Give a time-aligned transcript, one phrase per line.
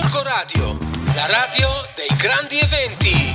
[0.00, 0.78] Gorgo Radio,
[1.16, 3.32] la radio dei grandi eventi.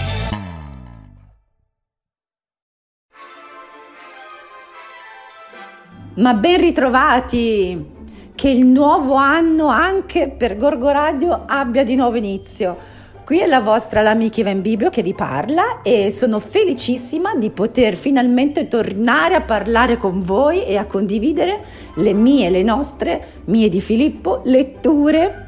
[6.16, 7.86] Ma ben ritrovati!
[8.34, 12.78] Che il nuovo anno anche per Gorgo Radio abbia di nuovo inizio.
[13.26, 17.96] Qui è la vostra l'amica Ivan Biblio che vi parla e sono felicissima di poter
[17.96, 21.62] finalmente tornare a parlare con voi e a condividere
[21.96, 25.43] le mie, le nostre, mie di Filippo, letture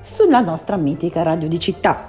[0.00, 2.08] sulla nostra mitica radio di città.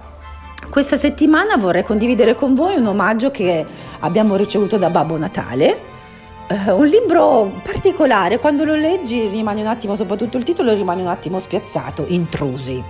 [0.70, 3.66] Questa settimana vorrei condividere con voi un omaggio che
[4.00, 5.90] abbiamo ricevuto da Babbo Natale.
[6.48, 11.08] Uh, un libro particolare, quando lo leggi rimani un attimo, soprattutto il titolo rimane un
[11.08, 12.82] attimo spiazzato, Intrusi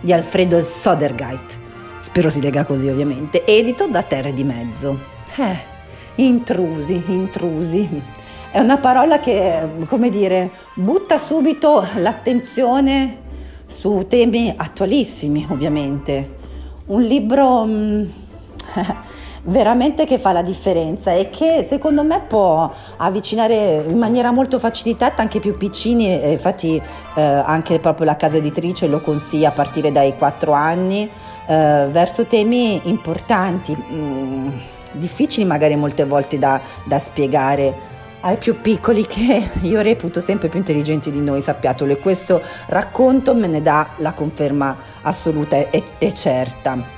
[0.00, 1.58] di Alfredo Sodergeit,
[1.98, 4.96] spero si lega così ovviamente, edito da Terre di Mezzo.
[5.36, 5.58] Eh,
[6.16, 7.88] intrusi, intrusi.
[8.50, 13.26] È una parola che, come dire, butta subito l'attenzione
[13.68, 16.36] su temi attualissimi, ovviamente.
[16.86, 18.04] Un libro mm,
[19.44, 25.22] veramente che fa la differenza e che secondo me può avvicinare in maniera molto facilitata
[25.22, 26.80] anche più piccini, infatti
[27.14, 31.08] eh, anche proprio la casa editrice lo consiglia a partire dai 4 anni,
[31.46, 34.48] eh, verso temi importanti, mh, mm,
[34.92, 40.58] difficili magari molte volte da, da spiegare ai più piccoli che io reputo sempre più
[40.58, 46.14] intelligenti di noi, sappiatelo, e questo racconto me ne dà la conferma assoluta e, e
[46.14, 46.96] certa.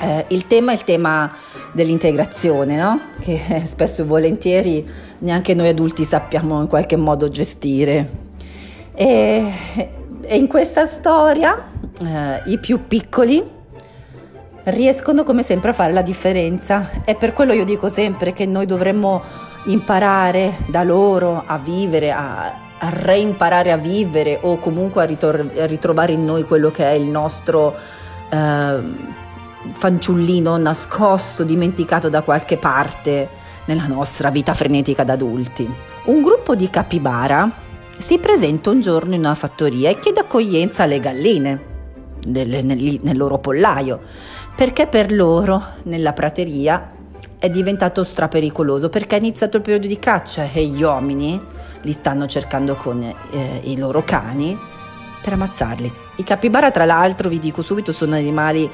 [0.00, 1.32] Eh, il tema è il tema
[1.72, 3.00] dell'integrazione, no?
[3.20, 8.22] che spesso e volentieri neanche noi adulti sappiamo in qualche modo gestire.
[8.94, 9.52] E,
[10.20, 13.42] e in questa storia eh, i più piccoli
[14.64, 18.64] riescono come sempre a fare la differenza e per quello io dico sempre che noi
[18.64, 19.22] dovremmo
[19.64, 22.46] imparare da loro a vivere, a,
[22.78, 26.92] a reimparare a vivere o comunque a, ritor- a, ritrovare in noi quello che è
[26.92, 27.74] il nostro...
[28.30, 29.22] Eh,
[29.72, 33.28] fanciullino nascosto, dimenticato da qualche parte
[33.66, 35.68] nella nostra vita frenetica da adulti.
[36.04, 37.50] Un gruppo di capibara
[37.96, 41.72] si presenta un giorno in una fattoria e chiede accoglienza alle galline
[42.26, 44.00] nel, nel, nel loro pollaio,
[44.54, 46.92] perché per loro nella prateria
[47.44, 51.38] è diventato strapericoloso perché è iniziato il periodo di caccia e gli uomini
[51.82, 54.58] li stanno cercando con eh, i loro cani
[55.22, 55.92] per ammazzarli.
[56.16, 58.70] I capibara, tra l'altro, vi dico subito, sono animali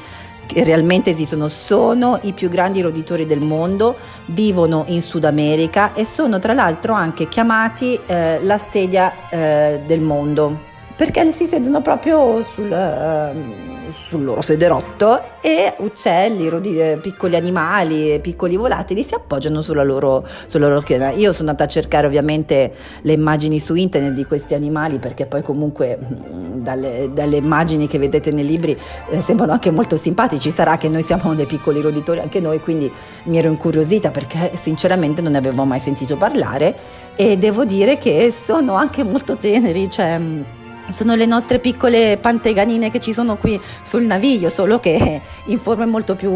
[0.47, 6.05] che realmente esistono, sono i più grandi roditori del mondo, vivono in Sud America e
[6.05, 10.69] sono tra l'altro anche chiamati eh, la sedia eh, del mondo
[11.01, 16.47] perché si sedono proprio sul, uh, sul loro sederotto e uccelli,
[16.79, 21.09] eh, piccoli animali, piccoli volatili si appoggiano sulla loro, sulla loro schiena.
[21.13, 25.41] Io sono andata a cercare ovviamente le immagini su internet di questi animali perché poi
[25.41, 28.79] comunque mm, dalle, dalle immagini che vedete nei libri
[29.09, 30.51] eh, sembrano anche molto simpatici.
[30.51, 35.23] Sarà che noi siamo dei piccoli roditori anche noi, quindi mi ero incuriosita perché sinceramente
[35.23, 36.77] non ne avevo mai sentito parlare
[37.17, 39.89] e devo dire che sono anche molto teneri.
[39.89, 40.43] Cioè, mm,
[40.89, 45.87] sono le nostre piccole panteganine che ci sono qui sul naviglio, solo che in forme
[45.87, 46.31] molto più,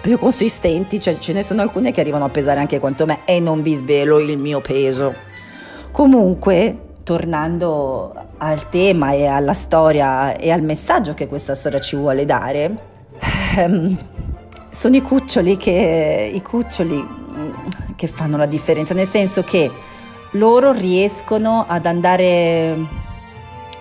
[0.00, 3.40] più consistenti, cioè ce ne sono alcune che arrivano a pesare anche quanto me e
[3.40, 5.14] non vi svelo il mio peso.
[5.90, 12.24] Comunque, tornando al tema e alla storia e al messaggio che questa storia ci vuole
[12.24, 12.76] dare,
[13.56, 13.96] ehm,
[14.70, 17.50] sono i cuccioli che, i cuccioli mm,
[17.94, 19.70] che fanno la differenza, nel senso che
[20.32, 22.76] loro riescono ad andare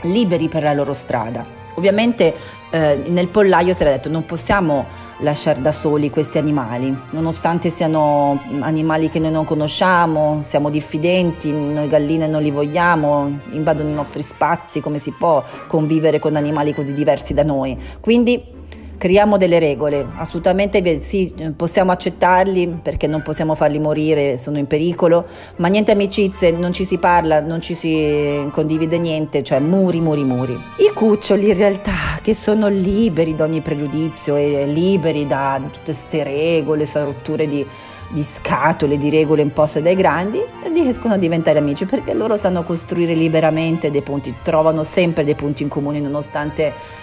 [0.02, 1.60] liberi per la loro strada.
[1.76, 2.34] Ovviamente
[2.70, 4.86] eh, nel pollaio si era detto non possiamo
[5.20, 11.88] lasciare da soli questi animali, nonostante siano animali che noi non conosciamo, siamo diffidenti, noi
[11.88, 16.94] galline non li vogliamo, invadono i nostri spazi, come si può convivere con animali così
[16.94, 17.78] diversi da noi.
[18.00, 18.60] Quindi
[19.02, 25.26] creiamo delle regole, assolutamente sì, possiamo accettarli perché non possiamo farli morire, sono in pericolo,
[25.56, 30.24] ma niente amicizie, non ci si parla, non ci si condivide niente, cioè muri, muri,
[30.24, 30.54] muri.
[30.54, 36.22] I cuccioli in realtà che sono liberi da ogni pregiudizio e liberi da tutte queste
[36.22, 37.66] regole, queste rotture di,
[38.10, 40.40] di scatole, di regole imposte dai grandi,
[40.72, 45.64] riescono a diventare amici perché loro sanno costruire liberamente dei punti, trovano sempre dei punti
[45.64, 47.00] in comune nonostante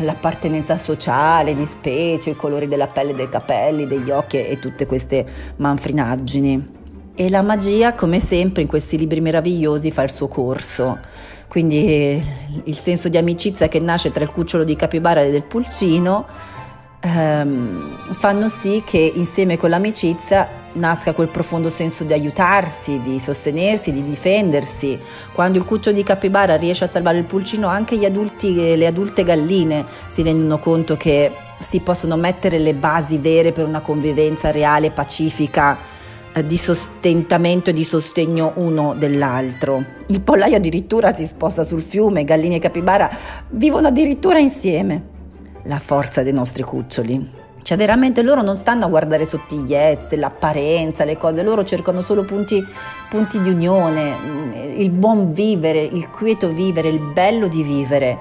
[0.00, 5.24] l'appartenenza sociale, di specie, i colori della pelle, dei capelli, degli occhi e tutte queste
[5.56, 6.80] manfrinaggini.
[7.14, 10.98] E la magia, come sempre, in questi libri meravigliosi fa il suo corso.
[11.46, 12.22] Quindi
[12.64, 16.26] il senso di amicizia che nasce tra il cucciolo di capibara e del pulcino
[17.00, 23.92] ehm, fanno sì che insieme con l'amicizia nasca quel profondo senso di aiutarsi, di sostenersi,
[23.92, 24.98] di difendersi.
[25.32, 29.84] Quando il cuccio di capibara riesce a salvare il pulcino, anche adulti le adulte galline
[30.10, 31.30] si rendono conto che
[31.60, 35.78] si possono mettere le basi vere per una convivenza reale, pacifica,
[36.34, 39.84] eh, di sostentamento e di sostegno uno dell'altro.
[40.06, 43.10] Il pollaio addirittura si sposta sul fiume, gallini e capibara
[43.50, 45.10] vivono addirittura insieme.
[45.64, 47.41] La forza dei nostri cuccioli.
[47.62, 52.64] Cioè veramente loro non stanno a guardare sottigliezze, l'apparenza, le cose, loro cercano solo punti,
[53.08, 58.18] punti di unione, il buon vivere, il quieto vivere, il bello di vivere.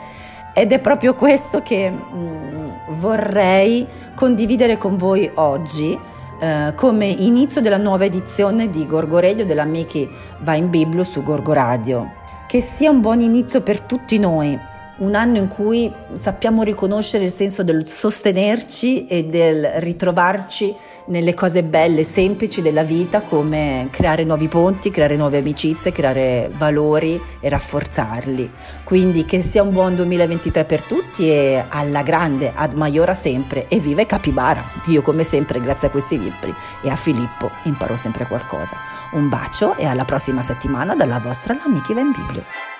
[0.53, 2.67] Ed è proprio questo che mh, mm,
[2.99, 5.97] vorrei condividere con voi oggi
[6.41, 10.09] eh, come inizio della nuova edizione di Gorgo Radio della Miki
[10.39, 12.13] Va in Biblio su Gorgo Radio.
[12.47, 14.59] Che sia un buon inizio per tutti noi,
[14.97, 21.63] un anno in cui sappiamo riconoscere il senso del sostenerci e del ritrovarci nelle cose
[21.63, 28.51] belle, semplici della vita, come creare nuovi ponti, creare nuove amicizie, creare valori e rafforzarli.
[28.83, 33.79] Quindi che sia un buon 2023 per tutti e alla grande, ad maiora sempre e
[33.79, 34.63] vive Capibara.
[34.88, 36.53] Io come sempre, grazie a questi libri
[36.83, 38.75] e a Filippo, imparo sempre qualcosa.
[39.13, 42.79] Un bacio e alla prossima settimana dalla vostra L'Amichi Va